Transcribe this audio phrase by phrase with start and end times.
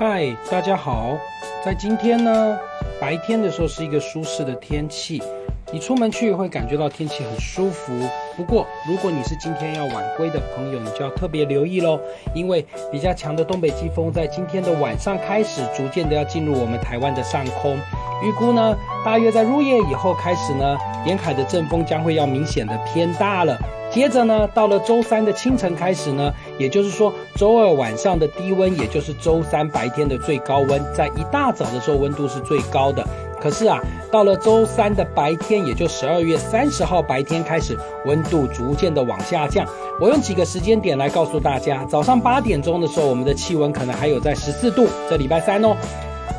[0.00, 1.18] 嗨，大家好。
[1.64, 2.56] 在今天呢，
[3.00, 5.20] 白天的时候是一个舒适的天气，
[5.72, 7.92] 你出门去会感觉到天气很舒服。
[8.36, 11.98] 不过，如果你是今天要晚归的朋友，你就要特别留意喽，
[12.32, 17.76] 因为比较强的东北季风在今天的晚上开始，逐渐的要进入我们台湾的上空。
[18.22, 23.58] 预估呢，大约在入夜以后开始呢，沿海的阵风将会要明显的偏大了。
[23.98, 33.04] 接着呢，到了周三的清晨开始呢，也就是说周二晚上的低温，也就是周三白天的最高温，在一大早的时候温度是最高的。
[33.40, 33.80] 可是啊，
[34.12, 39.66] 到了周三的白天，也就十二月三十号白天开始，温度逐渐的往下降。
[40.00, 45.76] 我用几个时间点来告诉大家：早上八点钟的时候，我们的气温可能还有在十四度，这礼拜三哦；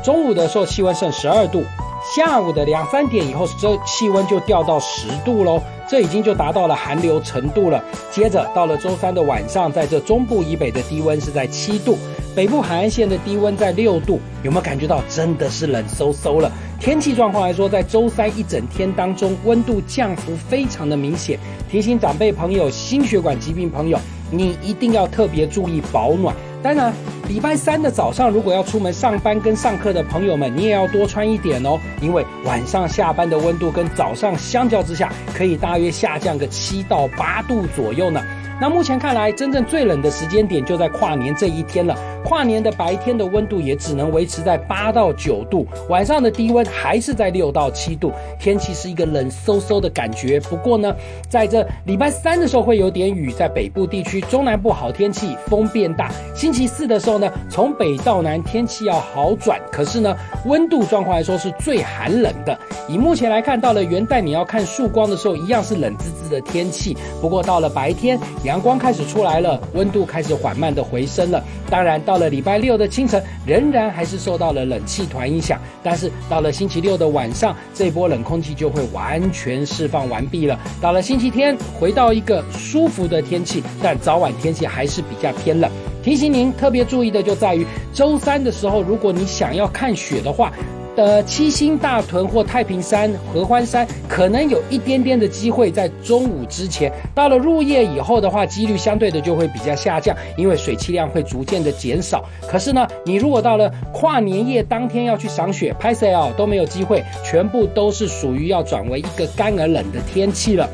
[0.02, 1.62] 中午的时候气温剩十二度。
[2.02, 7.82] 下午的两三点以后，这气温就掉到十度喽，这已经就达到了寒流程度了。
[8.10, 11.98] 接着到了周三的晚上，在这中部以北的低温是在七度，
[12.34, 16.50] 北部海岸线的低温在六度，有没有感觉到真的是冷飕飕了？
[16.80, 21.38] 天气状况来说，在周三一整天当中，温度降幅非常的明显。
[21.70, 23.98] 提醒长辈朋友、心血管疾病朋友，
[24.30, 26.34] 你一定要特别注意保暖。
[26.62, 26.92] 当然，
[27.26, 38.22] 礼拜三的早上，如果要出门上班跟上课的朋友们，你也要多穿一点哦，因为晚上下班的温度跟早上相较之下，可以大约下降个七到八度左右呢。
[38.60, 41.96] 那目前看来，真正最冷的时间点就在跨年这一天了。
[42.22, 50.38] 跨年的白天的温度也只能维持在八到九度，晚上的低温还是在六到七度，天气是一个冷飕飕的感觉。
[50.40, 50.94] 不过呢，
[51.30, 56.12] 在这礼拜三的时候会有点雨，在北部地区、中南部好天气，风变大。
[56.34, 62.56] 星期四的时候呢，从北到南天气要好转，可是呢，温度状况来说是最寒冷的。
[62.86, 66.94] 以目前来看，到了元旦你要看曙光的时候，一样是冷滋滋的天气。
[67.22, 68.20] 不过到了白天，
[68.50, 71.40] 阳光开始出来了，温度开始缓慢的回升了。
[71.70, 75.56] 当然，到了礼拜六的清晨，仍然还是受到了冷气团影响。
[75.84, 80.58] 但是到了星期六的晚上，这波冷空气就会完全释放完毕了。
[80.80, 85.70] 到了星期天，回到一个舒服的天气，但早晚天气还是比较偏冷。
[86.02, 90.52] 提醒您特别注意的就在于，周三的时候，如果你想要看雪的话。
[90.96, 96.92] 的七星大屯或太平山、合欢山，可能有一点点的机会在中午之前。
[97.14, 102.24] 到了入夜以后的话，几率相对的就会比较下降，因为水汽量会逐渐的减少。
[102.48, 110.68] 可是呢，你如果到了跨年夜当天要去赏雪、拍摄哦，都没有机会，全部都是属于要转为一个干而冷的天气了。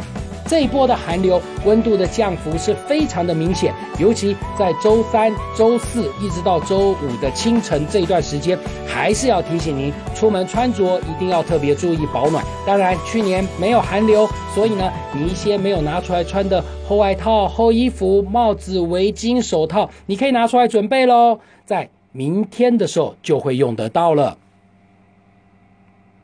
[0.49, 12.45] 这一波的寒流，温度的降幅是非常的明显，尤其在周三、周四一直到周五的清晨这一段时间，还是要提醒您，出门穿着一定要特别注意保暖。
[12.67, 24.39] 当然，去年没有寒流，所以呢，你一些没有拿出来穿的厚外套、厚衣服、帽子、围巾、手套，你可以拿出来准备喽，在明天的时候就会用得到了。